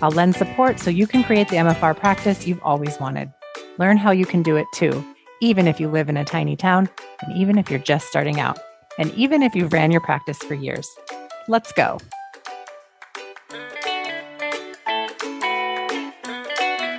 I'll 0.00 0.12
lend 0.12 0.36
support 0.36 0.78
so 0.78 0.90
you 0.90 1.08
can 1.08 1.24
create 1.24 1.48
the 1.48 1.56
MFR 1.56 1.96
practice 1.96 2.46
you've 2.46 2.62
always 2.62 3.00
wanted. 3.00 3.32
Learn 3.78 3.96
how 3.96 4.12
you 4.12 4.24
can 4.24 4.44
do 4.44 4.54
it 4.54 4.66
too, 4.72 5.04
even 5.40 5.66
if 5.66 5.80
you 5.80 5.88
live 5.88 6.08
in 6.08 6.16
a 6.16 6.24
tiny 6.24 6.54
town, 6.54 6.88
and 7.22 7.36
even 7.36 7.58
if 7.58 7.68
you're 7.68 7.80
just 7.80 8.06
starting 8.06 8.38
out, 8.38 8.60
and 8.98 9.12
even 9.14 9.42
if 9.42 9.56
you've 9.56 9.72
ran 9.72 9.90
your 9.90 10.00
practice 10.00 10.38
for 10.38 10.54
years. 10.54 10.88
Let's 11.48 11.72
go. 11.72 11.98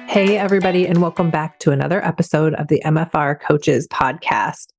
Hey, 0.09 0.38
everybody, 0.38 0.85
and 0.85 1.02
welcome 1.02 1.29
back 1.29 1.59
to 1.59 1.71
another 1.71 2.05
episode 2.05 2.54
of 2.55 2.68
the 2.68 2.81
MFR 2.84 3.40
Coaches 3.40 3.88
Podcast. 3.88 4.73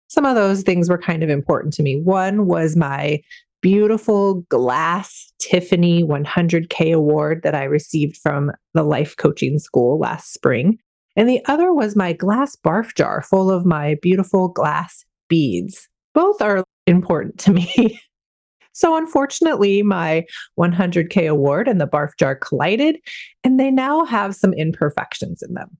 Some 0.08 0.24
of 0.24 0.36
those 0.36 0.62
things 0.62 0.88
were 0.88 0.98
kind 0.98 1.22
of 1.22 1.30
important 1.30 1.74
to 1.74 1.82
me. 1.82 2.00
One 2.00 2.46
was 2.46 2.76
my 2.76 3.20
beautiful 3.60 4.42
glass 4.48 5.32
Tiffany 5.38 6.04
100K 6.04 6.94
award 6.94 7.42
that 7.42 7.54
I 7.54 7.64
received 7.64 8.16
from 8.16 8.52
the 8.74 8.82
Life 8.82 9.16
Coaching 9.16 9.58
School 9.58 9.98
last 9.98 10.32
spring. 10.32 10.78
And 11.16 11.28
the 11.28 11.44
other 11.46 11.72
was 11.72 11.96
my 11.96 12.12
glass 12.12 12.56
barf 12.56 12.94
jar 12.94 13.22
full 13.22 13.50
of 13.50 13.66
my 13.66 13.96
beautiful 14.00 14.48
glass 14.48 15.04
beads. 15.28 15.88
Both 16.14 16.40
are 16.40 16.64
important 16.86 17.38
to 17.40 17.52
me. 17.52 18.00
so, 18.72 18.96
unfortunately, 18.96 19.82
my 19.82 20.24
100K 20.58 21.28
award 21.28 21.66
and 21.66 21.80
the 21.80 21.88
barf 21.88 22.10
jar 22.18 22.36
collided, 22.36 22.98
and 23.42 23.58
they 23.58 23.70
now 23.70 24.04
have 24.04 24.36
some 24.36 24.52
imperfections 24.52 25.42
in 25.42 25.54
them. 25.54 25.76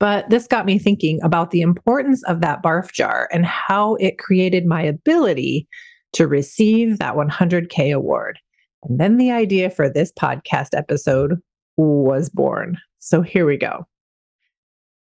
But 0.00 0.28
this 0.30 0.46
got 0.46 0.66
me 0.66 0.78
thinking 0.78 1.20
about 1.22 1.50
the 1.50 1.60
importance 1.60 2.22
of 2.24 2.40
that 2.40 2.62
barf 2.62 2.92
jar 2.92 3.28
and 3.32 3.46
how 3.46 3.94
it 3.96 4.18
created 4.18 4.66
my 4.66 4.82
ability 4.82 5.66
to 6.14 6.26
receive 6.26 6.98
that 6.98 7.14
100K 7.14 7.94
award. 7.94 8.38
And 8.84 8.98
then 8.98 9.16
the 9.16 9.30
idea 9.30 9.70
for 9.70 9.88
this 9.88 10.12
podcast 10.12 10.68
episode 10.72 11.40
was 11.76 12.28
born. 12.28 12.78
So 12.98 13.22
here 13.22 13.46
we 13.46 13.56
go. 13.56 13.86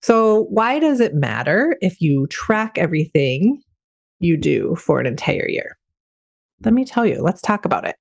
So, 0.02 0.44
why 0.50 0.80
does 0.80 1.02
it 1.02 1.14
matter 1.14 1.78
if 1.82 2.00
you 2.00 2.28
track 2.28 2.78
everything 2.78 3.62
you 4.20 4.38
do 4.38 4.76
for 4.76 5.00
an 5.00 5.06
entire 5.06 5.48
year? 5.50 5.78
Let 6.64 6.74
me 6.74 6.86
tell 6.86 7.06
you, 7.06 7.22
let's 7.22 7.42
talk 7.42 7.66
about 7.66 7.86
it. 7.86 7.96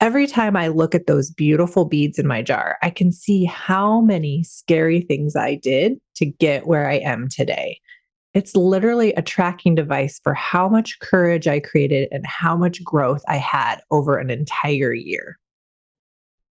Every 0.00 0.26
time 0.26 0.56
I 0.56 0.68
look 0.68 0.94
at 0.94 1.06
those 1.06 1.30
beautiful 1.30 1.84
beads 1.86 2.18
in 2.18 2.26
my 2.26 2.42
jar, 2.42 2.76
I 2.82 2.90
can 2.90 3.10
see 3.10 3.44
how 3.44 4.00
many 4.00 4.44
scary 4.44 5.00
things 5.00 5.34
I 5.36 5.54
did 5.56 5.94
to 6.16 6.26
get 6.26 6.66
where 6.66 6.88
I 6.88 6.96
am 6.96 7.28
today. 7.30 7.80
It's 8.34 8.54
literally 8.54 9.12
a 9.14 9.22
tracking 9.22 9.74
device 9.74 10.20
for 10.22 10.34
how 10.34 10.68
much 10.68 10.98
courage 11.00 11.48
I 11.48 11.60
created 11.60 12.08
and 12.12 12.26
how 12.26 12.56
much 12.56 12.84
growth 12.84 13.22
I 13.26 13.36
had 13.36 13.80
over 13.90 14.18
an 14.18 14.30
entire 14.30 14.92
year. 14.92 15.38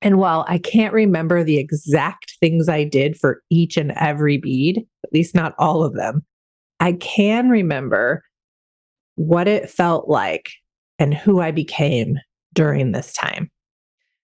And 0.02 0.18
while 0.18 0.46
I 0.48 0.58
can't 0.58 0.94
remember 0.94 1.44
the 1.44 1.58
exact 1.58 2.36
things 2.40 2.68
I 2.68 2.84
did 2.84 3.18
for 3.18 3.42
each 3.50 3.78
and 3.78 3.92
every 3.92 4.38
bead, 4.38 4.80
at 5.04 5.14
least 5.14 5.36
not 5.36 5.54
all 5.60 5.84
of 5.84 5.94
them, 5.94 6.26
I 6.80 6.94
can 6.94 7.50
remember 7.50 8.24
what 9.16 9.48
it 9.48 9.70
felt 9.70 10.10
like 10.10 10.50
and 10.98 11.14
who 11.14 11.40
I 11.40 11.52
became 11.52 12.18
during 12.54 12.92
this 12.92 13.14
time. 13.14 13.50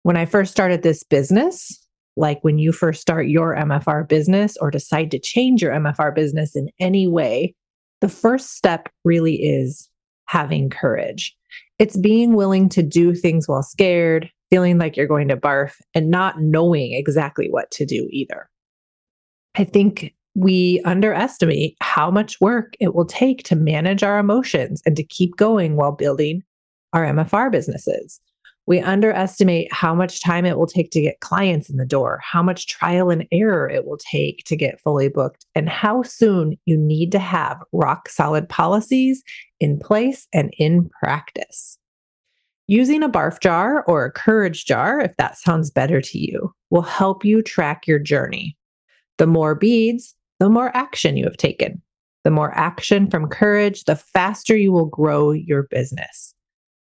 When 0.03 0.17
I 0.17 0.25
first 0.25 0.51
started 0.51 0.83
this 0.83 1.03
business, 1.03 1.84
like 2.17 2.43
when 2.43 2.57
you 2.57 2.71
first 2.71 3.01
start 3.01 3.27
your 3.27 3.55
MFR 3.55 4.07
business 4.07 4.55
or 4.57 4.71
decide 4.71 5.11
to 5.11 5.19
change 5.19 5.61
your 5.61 5.71
MFR 5.71 6.13
business 6.13 6.55
in 6.55 6.69
any 6.79 7.07
way, 7.07 7.53
the 8.01 8.09
first 8.09 8.55
step 8.55 8.89
really 9.03 9.35
is 9.35 9.89
having 10.27 10.69
courage. 10.69 11.35
It's 11.79 11.97
being 11.97 12.33
willing 12.35 12.69
to 12.69 12.81
do 12.81 13.13
things 13.13 13.47
while 13.47 13.63
scared, 13.63 14.29
feeling 14.49 14.77
like 14.77 14.95
you're 14.95 15.07
going 15.07 15.27
to 15.27 15.37
barf, 15.37 15.73
and 15.93 16.09
not 16.09 16.41
knowing 16.41 16.93
exactly 16.93 17.47
what 17.49 17.69
to 17.71 17.85
do 17.85 18.07
either. 18.11 18.49
I 19.55 19.63
think 19.63 20.13
we 20.35 20.81
underestimate 20.83 21.75
how 21.79 22.11
much 22.11 22.39
work 22.41 22.75
it 22.79 22.93
will 22.93 23.05
take 23.05 23.43
to 23.43 23.55
manage 23.55 24.03
our 24.03 24.19
emotions 24.19 24.81
and 24.85 24.95
to 24.97 25.03
keep 25.03 25.37
going 25.37 25.75
while 25.75 25.93
building 25.93 26.43
our 26.93 27.05
MFR 27.05 27.51
businesses. 27.51 28.19
We 28.67 28.79
underestimate 28.79 29.71
how 29.71 29.93
much 29.93 30.21
time 30.23 30.43
it 30.45 30.57
will 30.57 30.65
take 30.65 30.89
to 30.91 31.01
get 31.01 31.19
clients 31.19 31.69
in 31.69 31.77
the 31.77 31.85
door, 31.85 32.19
how 32.23 32.41
much 32.41 32.67
trial 32.67 33.11
and 33.11 33.27
error 33.31 33.69
it 33.69 33.85
will 33.85 33.97
take 33.97 34.43
to 34.45 34.55
get 34.55 34.81
fully 34.81 35.07
booked, 35.07 35.45
and 35.53 35.69
how 35.69 36.01
soon 36.01 36.57
you 36.65 36.75
need 36.77 37.11
to 37.11 37.19
have 37.19 37.61
rock 37.73 38.09
solid 38.09 38.49
policies 38.49 39.23
in 39.59 39.77
place 39.77 40.27
and 40.33 40.51
in 40.57 40.89
practice. 40.99 41.77
Using 42.67 43.03
a 43.03 43.09
barf 43.09 43.39
jar 43.39 43.83
or 43.87 44.05
a 44.05 44.11
courage 44.11 44.65
jar, 44.65 44.99
if 44.99 45.15
that 45.17 45.37
sounds 45.37 45.69
better 45.69 46.01
to 46.01 46.17
you, 46.17 46.51
will 46.71 46.81
help 46.81 47.23
you 47.23 47.43
track 47.43 47.85
your 47.85 47.99
journey. 47.99 48.57
The 49.19 49.27
more 49.27 49.53
beads, 49.53 50.15
the 50.39 50.49
more 50.49 50.75
action 50.75 51.15
you 51.15 51.25
have 51.25 51.37
taken. 51.37 51.81
The 52.23 52.31
more 52.31 52.57
action 52.57 53.09
from 53.09 53.29
courage, 53.29 53.83
the 53.83 53.95
faster 53.95 54.57
you 54.57 54.71
will 54.71 54.87
grow 54.87 55.31
your 55.31 55.63
business. 55.69 56.34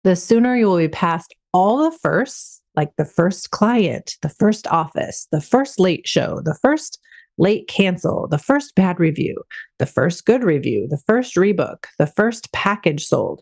The 0.06 0.16
sooner 0.16 0.56
you 0.56 0.68
will 0.68 0.78
be 0.78 0.88
past 0.88 1.34
all 1.52 1.78
the 1.80 1.98
firsts, 1.98 2.62
like 2.76 2.96
the 2.96 3.06
first 3.06 3.50
client, 3.50 4.18
the 4.22 4.30
first 4.30 4.68
office, 4.68 5.28
the 5.32 5.42
first 5.42 5.80
late 5.80 6.08
show, 6.08 6.42
the 6.46 6.54
first 6.62 7.00
late 7.40 7.68
cancel, 7.68 8.28
the 8.28 8.38
first 8.38 8.76
bad 8.76 9.00
review, 9.00 9.42
the 9.80 9.88
first 9.88 10.28
good 10.28 10.44
review, 10.44 10.86
the 10.88 11.02
first 11.08 11.36
rebook, 11.36 11.86
the 11.98 12.06
first 12.06 12.54
package 12.54 13.04
sold, 13.04 13.42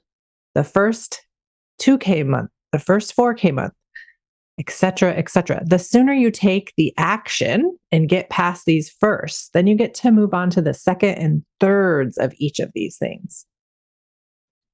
the 0.56 0.64
first 0.64 1.22
2K 1.82 2.26
month, 2.26 2.50
the 2.72 2.80
first 2.80 3.14
4K 3.14 3.54
month. 3.54 3.74
etc., 4.58 5.12
etc. 5.16 5.62
The 5.66 5.80
sooner 5.80 6.14
you 6.14 6.32
take 6.32 6.72
the 6.78 6.94
action 6.96 7.78
and 7.92 8.08
get 8.08 8.30
past 8.30 8.66
these 8.66 8.90
first, 9.02 9.52
then 9.52 9.68
you 9.68 9.76
get 9.76 9.94
to 9.96 10.12
move 10.12 10.34
on 10.34 10.50
to 10.52 10.62
the 10.62 10.74
second 10.74 11.16
and 11.16 11.44
thirds 11.60 12.18
of 12.18 12.34
each 12.38 12.60
of 12.60 12.72
these 12.74 12.96
things. 12.98 13.46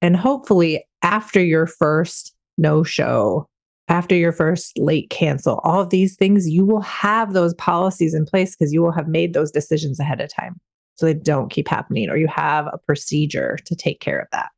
And 0.02 0.16
hopefully, 0.16 0.86
after 1.02 1.44
your 1.44 1.68
first 1.68 2.34
no 2.58 2.84
show, 2.84 3.48
after 3.88 4.16
your 4.16 4.32
first 4.32 4.78
late 4.78 5.10
cancel, 5.10 5.60
all 5.64 5.82
of 5.82 5.90
these 5.90 6.16
things, 6.16 6.48
you 6.48 6.66
will 6.66 6.82
have 6.82 7.34
those 7.34 7.54
policies 7.56 8.14
in 8.14 8.26
place 8.26 8.56
because 8.56 8.74
you 8.74 8.82
will 8.82 8.92
have 8.92 9.08
made 9.08 9.34
those 9.34 9.52
decisions 9.52 10.00
ahead 10.00 10.22
of 10.22 10.34
time 10.34 10.60
so 10.96 11.06
they 11.06 11.14
don't 11.14 11.50
keep 11.50 11.68
happening, 11.68 12.10
or 12.10 12.18
you 12.18 12.28
have 12.28 12.68
a 12.68 12.78
procedure 12.86 13.58
to 13.66 13.76
take 13.76 14.00
care 14.02 14.20
of 14.20 14.28
that. 14.32 14.50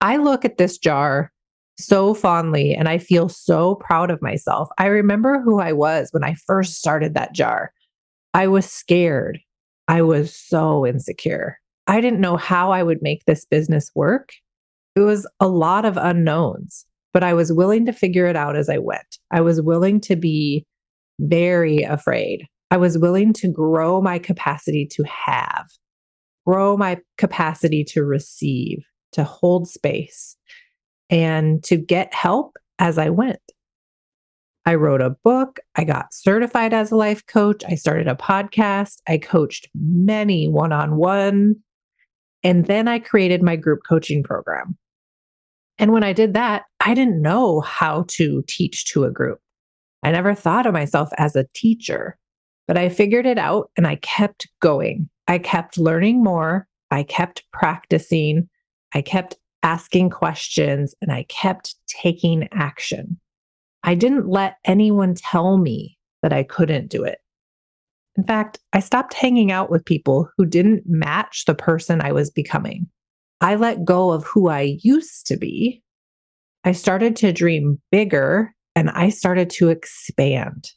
I 0.00 0.16
look 0.16 0.44
at 0.44 0.58
this 0.58 0.78
jar 0.78 1.32
so 1.78 2.14
fondly 2.14 2.74
and 2.74 2.88
I 2.88 2.98
feel 2.98 3.28
so 3.28 3.76
proud 3.76 4.10
of 4.10 4.22
myself. 4.22 4.68
I 4.78 4.86
remember 4.86 5.40
who 5.40 5.60
I 5.60 5.72
was 5.72 6.08
when 6.10 6.24
I 6.24 6.34
first 6.46 6.78
started 6.78 7.14
that 7.14 7.34
jar. 7.34 7.72
I 8.34 8.48
was 8.48 8.70
scared. 8.70 9.38
I 9.88 10.02
was 10.02 10.34
so 10.34 10.84
insecure. 10.86 11.58
I 11.86 12.00
didn't 12.00 12.20
know 12.20 12.36
how 12.36 12.72
I 12.72 12.82
would 12.82 13.02
make 13.02 13.24
this 13.24 13.44
business 13.44 13.90
work. 13.94 14.32
It 14.96 15.00
was 15.00 15.26
a 15.40 15.48
lot 15.48 15.84
of 15.84 15.96
unknowns, 15.96 16.86
but 17.12 17.22
I 17.22 17.34
was 17.34 17.52
willing 17.52 17.86
to 17.86 17.92
figure 17.92 18.26
it 18.26 18.36
out 18.36 18.56
as 18.56 18.68
I 18.68 18.78
went. 18.78 19.18
I 19.30 19.40
was 19.40 19.60
willing 19.60 20.00
to 20.02 20.16
be 20.16 20.64
very 21.20 21.82
afraid. 21.82 22.46
I 22.70 22.76
was 22.76 22.98
willing 22.98 23.32
to 23.34 23.48
grow 23.48 24.00
my 24.00 24.18
capacity 24.18 24.86
to 24.92 25.04
have, 25.04 25.66
grow 26.46 26.76
my 26.76 26.98
capacity 27.18 27.84
to 27.84 28.04
receive, 28.04 28.84
to 29.12 29.22
hold 29.22 29.68
space, 29.68 30.36
and 31.08 31.62
to 31.64 31.76
get 31.76 32.12
help 32.12 32.56
as 32.78 32.98
I 32.98 33.10
went. 33.10 33.38
I 34.64 34.74
wrote 34.74 35.00
a 35.00 35.10
book. 35.10 35.60
I 35.76 35.84
got 35.84 36.12
certified 36.12 36.74
as 36.74 36.90
a 36.90 36.96
life 36.96 37.24
coach. 37.26 37.62
I 37.68 37.76
started 37.76 38.08
a 38.08 38.16
podcast. 38.16 38.96
I 39.06 39.18
coached 39.18 39.68
many 39.74 40.48
one 40.48 40.72
on 40.72 40.96
one. 40.96 41.56
And 42.42 42.66
then 42.66 42.88
I 42.88 42.98
created 42.98 43.42
my 43.42 43.56
group 43.56 43.80
coaching 43.88 44.22
program. 44.22 44.76
And 45.78 45.92
when 45.92 46.04
I 46.04 46.12
did 46.12 46.34
that, 46.34 46.64
I 46.80 46.94
didn't 46.94 47.20
know 47.20 47.60
how 47.60 48.04
to 48.08 48.42
teach 48.46 48.86
to 48.92 49.04
a 49.04 49.10
group. 49.10 49.40
I 50.02 50.12
never 50.12 50.34
thought 50.34 50.66
of 50.66 50.72
myself 50.72 51.10
as 51.18 51.36
a 51.36 51.46
teacher, 51.54 52.16
but 52.66 52.78
I 52.78 52.88
figured 52.88 53.26
it 53.26 53.38
out 53.38 53.70
and 53.76 53.86
I 53.86 53.96
kept 53.96 54.48
going. 54.60 55.08
I 55.28 55.38
kept 55.38 55.78
learning 55.78 56.22
more. 56.22 56.68
I 56.90 57.02
kept 57.02 57.42
practicing. 57.52 58.48
I 58.94 59.02
kept 59.02 59.36
asking 59.62 60.10
questions 60.10 60.94
and 61.02 61.10
I 61.10 61.24
kept 61.24 61.74
taking 61.88 62.48
action. 62.52 63.18
I 63.82 63.94
didn't 63.94 64.28
let 64.28 64.56
anyone 64.64 65.14
tell 65.14 65.58
me 65.58 65.98
that 66.22 66.32
I 66.32 66.44
couldn't 66.44 66.88
do 66.88 67.04
it. 67.04 67.18
In 68.16 68.24
fact, 68.24 68.58
I 68.72 68.80
stopped 68.80 69.14
hanging 69.14 69.52
out 69.52 69.70
with 69.70 69.84
people 69.84 70.28
who 70.36 70.46
didn't 70.46 70.84
match 70.86 71.44
the 71.46 71.54
person 71.54 72.00
I 72.00 72.12
was 72.12 72.30
becoming. 72.30 72.86
I 73.40 73.56
let 73.56 73.84
go 73.84 74.10
of 74.10 74.24
who 74.24 74.48
I 74.48 74.78
used 74.82 75.26
to 75.26 75.36
be. 75.36 75.82
I 76.64 76.72
started 76.72 77.14
to 77.16 77.32
dream 77.32 77.80
bigger 77.92 78.54
and 78.74 78.90
I 78.90 79.10
started 79.10 79.50
to 79.50 79.68
expand. 79.68 80.70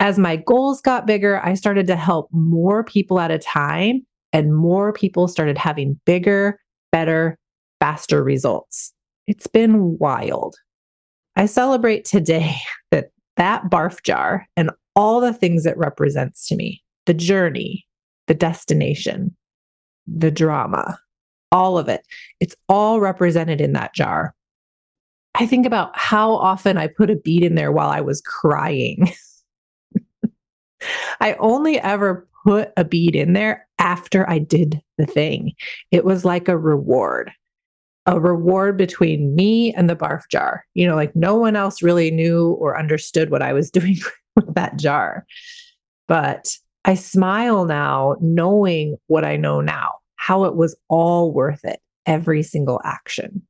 As 0.00 0.18
my 0.18 0.36
goals 0.36 0.80
got 0.80 1.06
bigger, 1.06 1.40
I 1.44 1.54
started 1.54 1.86
to 1.86 1.96
help 1.96 2.28
more 2.32 2.82
people 2.82 3.20
at 3.20 3.30
a 3.30 3.38
time, 3.38 4.04
and 4.32 4.52
more 4.52 4.92
people 4.92 5.28
started 5.28 5.56
having 5.56 6.00
bigger, 6.06 6.58
better, 6.90 7.38
faster 7.78 8.24
results. 8.24 8.92
It's 9.28 9.46
been 9.46 9.96
wild. 9.98 10.56
I 11.36 11.46
celebrate 11.46 12.04
today 12.04 12.56
that 12.90 13.10
that 13.36 13.70
barf 13.70 14.02
jar 14.02 14.46
and 14.56 14.70
all 14.94 15.20
the 15.20 15.32
things 15.32 15.66
it 15.66 15.76
represents 15.76 16.46
to 16.48 16.56
me 16.56 16.82
the 17.06 17.14
journey, 17.14 17.86
the 18.28 18.34
destination, 18.34 19.36
the 20.06 20.30
drama, 20.30 20.98
all 21.50 21.78
of 21.78 21.88
it. 21.88 22.06
It's 22.40 22.54
all 22.68 23.00
represented 23.00 23.60
in 23.60 23.72
that 23.72 23.94
jar. 23.94 24.34
I 25.34 25.46
think 25.46 25.66
about 25.66 25.98
how 25.98 26.32
often 26.32 26.76
I 26.76 26.86
put 26.86 27.10
a 27.10 27.16
bead 27.16 27.42
in 27.42 27.54
there 27.54 27.72
while 27.72 27.88
I 27.88 28.00
was 28.00 28.20
crying. 28.20 29.12
I 31.20 31.34
only 31.34 31.78
ever 31.80 32.28
put 32.44 32.72
a 32.76 32.84
bead 32.84 33.16
in 33.16 33.32
there 33.32 33.66
after 33.78 34.28
I 34.28 34.38
did 34.38 34.80
the 34.98 35.06
thing. 35.06 35.52
It 35.90 36.04
was 36.04 36.24
like 36.24 36.48
a 36.48 36.58
reward 36.58 37.32
a 38.06 38.18
reward 38.18 38.76
between 38.76 39.34
me 39.34 39.72
and 39.74 39.88
the 39.88 39.96
barf 39.96 40.22
jar. 40.30 40.64
You 40.74 40.86
know, 40.86 40.96
like 40.96 41.14
no 41.14 41.36
one 41.36 41.56
else 41.56 41.82
really 41.82 42.10
knew 42.10 42.52
or 42.52 42.78
understood 42.78 43.30
what 43.30 43.42
I 43.42 43.52
was 43.52 43.70
doing 43.70 43.96
that 44.54 44.78
jar. 44.78 45.26
But 46.08 46.56
I 46.84 46.94
smile 46.94 47.64
now 47.64 48.16
knowing 48.20 48.96
what 49.06 49.24
I 49.24 49.36
know 49.36 49.60
now, 49.60 49.92
how 50.16 50.44
it 50.44 50.56
was 50.56 50.76
all 50.88 51.32
worth 51.32 51.64
it, 51.64 51.80
every 52.06 52.42
single 52.42 52.80
action. 52.84 53.42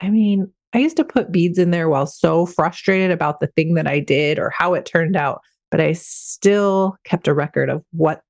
I 0.00 0.08
mean, 0.08 0.50
I 0.72 0.78
used 0.78 0.96
to 0.96 1.04
put 1.04 1.32
beads 1.32 1.58
in 1.58 1.72
there 1.72 1.88
while 1.88 2.06
so 2.06 2.46
frustrated 2.46 3.10
about 3.10 3.40
the 3.40 3.48
thing 3.48 3.74
that 3.74 3.86
I 3.86 4.00
did 4.00 4.38
or 4.38 4.50
how 4.50 4.74
it 4.74 4.86
turned 4.86 5.16
out, 5.16 5.40
but 5.70 5.80
I 5.80 5.92
still 5.92 6.96
kept 7.04 7.28
a 7.28 7.34
record 7.34 7.68
of 7.68 7.84
what 7.92 8.22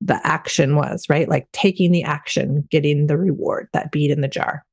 the 0.00 0.24
action 0.26 0.76
was, 0.76 1.06
right? 1.08 1.28
Like 1.28 1.48
taking 1.52 1.92
the 1.92 2.02
action, 2.02 2.66
getting 2.70 3.06
the 3.06 3.18
reward, 3.18 3.68
that 3.72 3.92
bead 3.92 4.10
in 4.10 4.20
the 4.20 4.28
jar. 4.28 4.64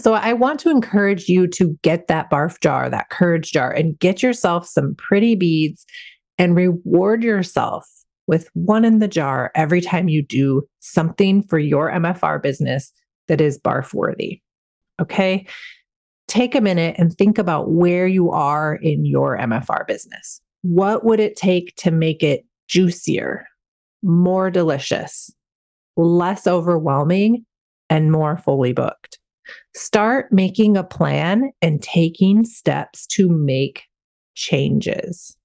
So 0.00 0.14
I 0.14 0.32
want 0.32 0.60
to 0.60 0.70
encourage 0.70 1.28
you 1.28 1.48
to 1.48 1.76
get 1.82 2.06
that 2.06 2.30
barf 2.30 2.60
jar, 2.60 2.88
that 2.88 3.10
courage 3.10 3.50
jar, 3.52 3.70
and 3.72 3.98
get 3.98 4.22
yourself 4.22 4.66
some 4.66 4.94
pretty 4.94 5.34
beads 5.34 5.84
and 6.38 6.54
reward 6.54 7.24
yourself 7.24 7.84
with 8.28 8.48
one 8.52 8.84
in 8.84 9.00
the 9.00 9.08
jar 9.08 9.50
every 9.56 9.80
time 9.80 10.08
you 10.08 10.22
do 10.22 10.62
something 10.78 11.42
for 11.42 11.58
your 11.58 11.90
MFR 11.90 12.40
business 12.40 12.92
that 13.26 13.40
is 13.40 13.58
barf 13.58 13.92
worthy. 13.92 14.40
Okay. 15.00 15.46
Take 16.28 16.54
a 16.54 16.60
minute 16.60 16.94
and 16.98 17.12
think 17.12 17.38
about 17.38 17.70
where 17.70 18.06
you 18.06 18.30
are 18.30 18.76
in 18.76 19.04
your 19.04 19.36
MFR 19.38 19.86
business. 19.86 20.40
What 20.62 21.04
would 21.04 21.20
it 21.20 21.36
take 21.36 21.74
to 21.76 21.90
make 21.90 22.22
it 22.22 22.44
juicier, 22.68 23.46
more 24.02 24.50
delicious, 24.50 25.30
less 25.96 26.46
overwhelming, 26.46 27.46
and 27.88 28.12
more 28.12 28.36
fully 28.36 28.72
booked? 28.72 29.17
Start 29.78 30.32
making 30.32 30.76
a 30.76 30.82
plan 30.82 31.52
and 31.62 31.80
taking 31.80 32.44
steps 32.44 33.06
to 33.06 33.28
make 33.28 33.84
changes. 34.34 35.36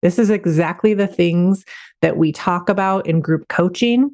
This 0.00 0.18
is 0.18 0.30
exactly 0.30 0.94
the 0.94 1.06
things 1.06 1.66
that 2.00 2.16
we 2.16 2.32
talk 2.32 2.70
about 2.70 3.06
in 3.06 3.20
group 3.20 3.46
coaching. 3.48 4.10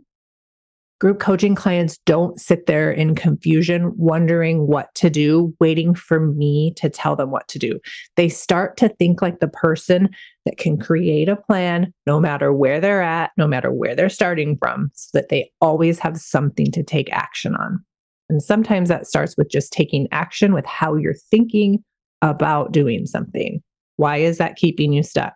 Group 1.01 1.21
coaching 1.21 1.55
clients 1.55 1.99
don't 1.99 2.41
sit 2.41 2.67
there 2.67 2.91
in 2.91 3.15
confusion, 3.15 3.93
wondering 3.97 4.67
what 4.67 4.93
to 4.97 5.09
do, 5.09 5.55
waiting 5.61 5.95
for 5.95 6.19
me 6.19 6.73
to 6.75 6.91
tell 6.91 7.15
them 7.15 7.31
what 7.31 7.47
to 7.47 7.61
do. 7.61 7.79
They 8.17 8.29
start 8.29 8.77
to 8.79 8.89
think 8.89 9.23
like 9.23 9.39
the 9.39 9.47
person 9.47 10.09
that 10.47 10.59
can 10.59 10.79
create 10.79 11.29
a 11.29 11.37
plan 11.37 11.95
no 12.09 12.19
matter 12.19 12.53
where 12.53 12.81
they're 12.81 13.03
at, 13.03 13.31
no 13.37 13.47
matter 13.47 13.71
where 13.71 13.95
they're 13.95 14.09
starting 14.09 14.59
from, 14.59 14.91
so 14.95 15.17
that 15.17 15.29
they 15.29 15.53
always 15.61 16.01
have 16.01 16.17
something 16.17 16.73
to 16.73 16.83
take 16.83 17.13
action 17.13 17.55
on. 17.55 17.85
And 18.29 18.43
sometimes 18.43 18.89
that 18.89 19.07
starts 19.07 19.37
with 19.37 19.51
just 19.51 19.73
taking 19.73 20.09
action 20.13 20.55
with 20.55 20.65
how 20.67 20.97
you're 20.97 21.15
thinking 21.31 21.85
about 22.23 22.73
doing 22.73 23.07
something. 23.07 23.63
Why 23.97 24.17
is 24.19 24.39
that 24.39 24.57
keeping 24.57 24.93
you 24.93 25.03
stuck? 25.03 25.35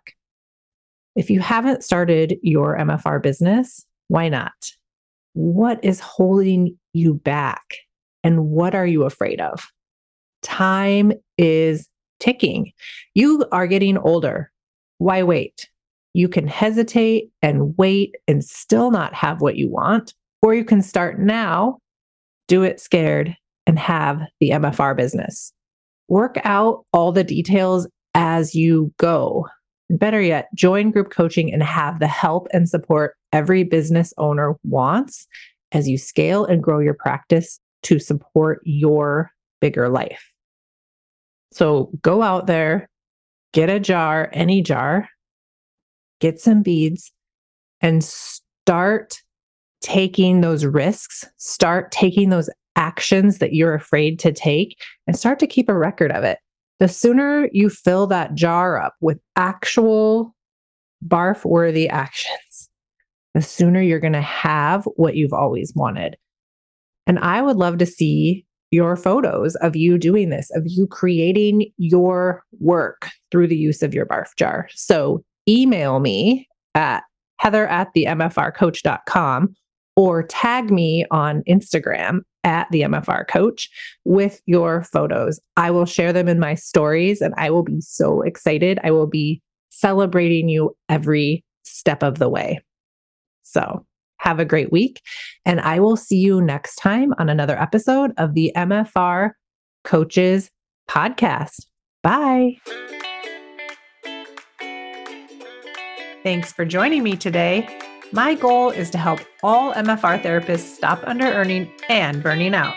If 1.14 1.30
you 1.30 1.40
haven't 1.40 1.84
started 1.84 2.38
your 2.42 2.78
MFR 2.78 3.22
business, 3.22 3.84
why 4.08 4.28
not? 4.28 4.52
What 5.34 5.84
is 5.84 6.00
holding 6.00 6.76
you 6.92 7.14
back? 7.14 7.62
And 8.24 8.46
what 8.46 8.74
are 8.74 8.86
you 8.86 9.04
afraid 9.04 9.40
of? 9.40 9.68
Time 10.42 11.12
is 11.36 11.88
ticking. 12.20 12.72
You 13.14 13.44
are 13.52 13.66
getting 13.66 13.98
older. 13.98 14.50
Why 14.98 15.22
wait? 15.22 15.68
You 16.14 16.28
can 16.28 16.48
hesitate 16.48 17.30
and 17.42 17.76
wait 17.76 18.16
and 18.26 18.44
still 18.44 18.90
not 18.90 19.14
have 19.14 19.40
what 19.40 19.56
you 19.56 19.68
want, 19.70 20.14
or 20.42 20.54
you 20.54 20.64
can 20.64 20.82
start 20.82 21.20
now 21.20 21.78
do 22.48 22.62
it 22.62 22.80
scared, 22.80 23.36
and 23.66 23.78
have 23.78 24.20
the 24.40 24.50
MFR 24.50 24.96
business. 24.96 25.52
Work 26.08 26.38
out 26.44 26.84
all 26.92 27.12
the 27.12 27.22
details 27.22 27.86
as 28.14 28.54
you 28.54 28.92
go. 28.98 29.46
Better 29.90 30.20
yet, 30.20 30.48
join 30.54 30.90
group 30.90 31.10
coaching 31.10 31.52
and 31.52 31.62
have 31.62 32.00
the 32.00 32.08
help 32.08 32.48
and 32.52 32.68
support 32.68 33.14
every 33.32 33.62
business 33.62 34.12
owner 34.18 34.56
wants 34.64 35.26
as 35.72 35.88
you 35.88 35.98
scale 35.98 36.44
and 36.44 36.62
grow 36.62 36.78
your 36.78 36.94
practice 36.94 37.60
to 37.84 37.98
support 37.98 38.60
your 38.64 39.30
bigger 39.60 39.88
life. 39.88 40.32
So 41.52 41.90
go 42.02 42.22
out 42.22 42.46
there, 42.46 42.88
get 43.52 43.70
a 43.70 43.80
jar, 43.80 44.30
any 44.32 44.62
jar, 44.62 45.08
get 46.20 46.40
some 46.40 46.62
beads, 46.62 47.12
and 47.80 48.02
start 48.02 49.22
taking 49.80 50.40
those 50.40 50.64
risks, 50.64 51.24
start 51.36 51.90
taking 51.92 52.30
those 52.30 52.50
actions 52.76 53.38
that 53.38 53.52
you're 53.54 53.74
afraid 53.74 54.18
to 54.20 54.32
take, 54.32 54.80
and 55.06 55.16
start 55.16 55.38
to 55.40 55.46
keep 55.46 55.68
a 55.68 55.76
record 55.76 56.12
of 56.12 56.24
it. 56.24 56.38
The 56.78 56.88
sooner 56.88 57.48
you 57.52 57.70
fill 57.70 58.06
that 58.08 58.34
jar 58.34 58.80
up 58.80 58.94
with 59.00 59.18
actual 59.36 60.34
barf 61.06 61.44
worthy 61.44 61.88
actions, 61.88 62.68
the 63.34 63.42
sooner 63.42 63.80
you're 63.80 63.98
going 63.98 64.12
to 64.12 64.20
have 64.20 64.84
what 64.96 65.16
you've 65.16 65.32
always 65.32 65.72
wanted. 65.74 66.16
And 67.06 67.18
I 67.18 67.42
would 67.42 67.56
love 67.56 67.78
to 67.78 67.86
see 67.86 68.44
your 68.70 68.96
photos 68.96 69.56
of 69.56 69.74
you 69.74 69.98
doing 69.98 70.28
this, 70.28 70.50
of 70.54 70.62
you 70.66 70.86
creating 70.86 71.72
your 71.78 72.42
work 72.60 73.08
through 73.30 73.48
the 73.48 73.56
use 73.56 73.82
of 73.82 73.94
your 73.94 74.06
barf 74.06 74.28
jar. 74.36 74.68
So 74.74 75.24
email 75.48 76.00
me 76.00 76.46
at 76.74 77.02
heather 77.38 77.66
at 77.66 77.88
the 77.94 78.04
mfrcoach.com 78.04 79.54
or 79.98 80.22
tag 80.22 80.70
me 80.70 81.04
on 81.10 81.42
Instagram 81.48 82.20
at 82.44 82.68
the 82.70 82.82
MFR 82.82 83.26
coach 83.26 83.68
with 84.04 84.40
your 84.46 84.84
photos. 84.84 85.40
I 85.56 85.72
will 85.72 85.86
share 85.86 86.12
them 86.12 86.28
in 86.28 86.38
my 86.38 86.54
stories 86.54 87.20
and 87.20 87.34
I 87.36 87.50
will 87.50 87.64
be 87.64 87.80
so 87.80 88.22
excited. 88.22 88.78
I 88.84 88.92
will 88.92 89.08
be 89.08 89.42
celebrating 89.70 90.48
you 90.48 90.76
every 90.88 91.44
step 91.64 92.04
of 92.04 92.20
the 92.20 92.28
way. 92.28 92.60
So 93.42 93.84
have 94.18 94.38
a 94.38 94.44
great 94.44 94.70
week. 94.70 95.02
And 95.44 95.60
I 95.60 95.80
will 95.80 95.96
see 95.96 96.18
you 96.18 96.40
next 96.40 96.76
time 96.76 97.12
on 97.18 97.28
another 97.28 97.60
episode 97.60 98.12
of 98.18 98.34
the 98.34 98.52
MFR 98.54 99.32
Coaches 99.82 100.48
Podcast. 100.88 101.66
Bye. 102.04 102.58
Thanks 106.22 106.52
for 106.52 106.64
joining 106.64 107.02
me 107.02 107.16
today. 107.16 107.87
My 108.12 108.34
goal 108.34 108.70
is 108.70 108.88
to 108.90 108.98
help 108.98 109.20
all 109.42 109.74
MFR 109.74 110.22
therapists 110.22 110.74
stop 110.74 111.02
under 111.04 111.26
earning 111.26 111.70
and 111.90 112.22
burning 112.22 112.54
out. 112.54 112.74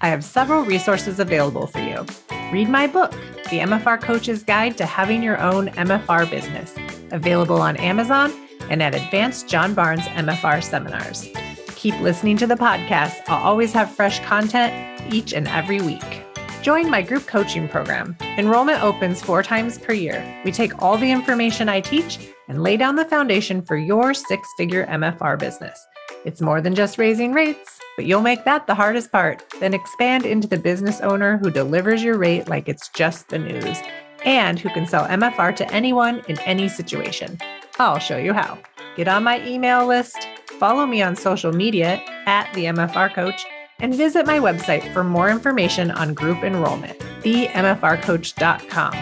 I 0.00 0.08
have 0.08 0.24
several 0.24 0.64
resources 0.64 1.20
available 1.20 1.68
for 1.68 1.78
you. 1.78 2.04
Read 2.52 2.68
my 2.68 2.88
book, 2.88 3.12
The 3.12 3.60
MFR 3.60 4.00
Coach's 4.02 4.42
Guide 4.42 4.76
to 4.78 4.84
Having 4.84 5.22
Your 5.22 5.40
Own 5.40 5.68
MFR 5.68 6.28
Business, 6.28 6.74
available 7.12 7.60
on 7.60 7.76
Amazon 7.76 8.32
and 8.70 8.82
at 8.82 8.96
Advanced 8.96 9.48
John 9.48 9.72
Barnes 9.72 10.02
MFR 10.02 10.60
seminars. 10.60 11.28
Keep 11.76 12.00
listening 12.00 12.36
to 12.38 12.48
the 12.48 12.56
podcast. 12.56 13.22
I'll 13.28 13.44
always 13.44 13.72
have 13.74 13.94
fresh 13.94 14.18
content 14.24 15.14
each 15.14 15.32
and 15.32 15.46
every 15.46 15.80
week. 15.80 16.24
Join 16.62 16.90
my 16.90 17.02
group 17.02 17.28
coaching 17.28 17.68
program. 17.68 18.16
Enrollment 18.36 18.82
opens 18.82 19.22
four 19.22 19.44
times 19.44 19.78
per 19.78 19.92
year. 19.92 20.42
We 20.44 20.50
take 20.50 20.82
all 20.82 20.98
the 20.98 21.10
information 21.10 21.68
I 21.68 21.80
teach 21.80 22.31
and 22.48 22.62
lay 22.62 22.76
down 22.76 22.96
the 22.96 23.04
foundation 23.04 23.62
for 23.62 23.76
your 23.76 24.14
six 24.14 24.48
figure 24.56 24.86
MFR 24.86 25.38
business. 25.38 25.78
It's 26.24 26.40
more 26.40 26.60
than 26.60 26.74
just 26.74 26.98
raising 26.98 27.32
rates, 27.32 27.78
but 27.96 28.04
you'll 28.04 28.22
make 28.22 28.44
that 28.44 28.66
the 28.66 28.74
hardest 28.74 29.10
part. 29.10 29.42
Then 29.60 29.74
expand 29.74 30.24
into 30.24 30.48
the 30.48 30.58
business 30.58 31.00
owner 31.00 31.38
who 31.38 31.50
delivers 31.50 32.02
your 32.02 32.18
rate 32.18 32.48
like 32.48 32.68
it's 32.68 32.88
just 32.90 33.28
the 33.28 33.38
news 33.38 33.78
and 34.24 34.58
who 34.58 34.68
can 34.70 34.86
sell 34.86 35.06
MFR 35.06 35.54
to 35.56 35.72
anyone 35.72 36.22
in 36.28 36.38
any 36.40 36.68
situation. 36.68 37.38
I'll 37.78 37.98
show 37.98 38.18
you 38.18 38.32
how. 38.32 38.58
Get 38.96 39.08
on 39.08 39.24
my 39.24 39.44
email 39.46 39.86
list, 39.86 40.28
follow 40.58 40.86
me 40.86 41.02
on 41.02 41.16
social 41.16 41.52
media 41.52 42.02
at 42.26 42.52
the 42.54 42.66
MFR 42.66 43.12
Coach, 43.14 43.44
and 43.80 43.94
visit 43.94 44.26
my 44.26 44.38
website 44.38 44.92
for 44.92 45.02
more 45.02 45.28
information 45.28 45.90
on 45.90 46.14
group 46.14 46.44
enrollment, 46.44 46.98
themfrcoach.com. 47.22 48.92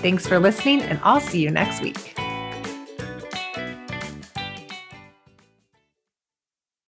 Thanks 0.00 0.26
for 0.26 0.38
listening, 0.38 0.80
and 0.82 0.98
I'll 1.02 1.20
see 1.20 1.42
you 1.42 1.50
next 1.50 1.82
week. 1.82 2.16